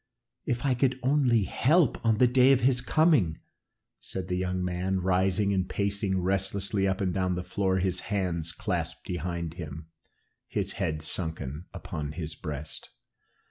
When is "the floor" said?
7.35-7.77